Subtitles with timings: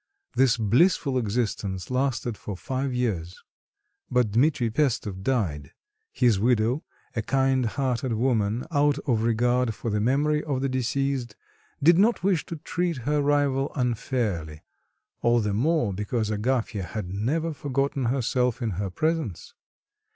[0.35, 3.39] This blissful existence lasted for five years,
[4.09, 5.73] but Dmitri Pestov died;
[6.11, 6.83] his widow,
[7.15, 11.35] a kind hearted woman, out of regard for the memory of the deceased,
[11.83, 14.63] did not wish to treat her rival unfairly,
[15.21, 19.53] all the more because Agafya had never forgotten herself in her presence.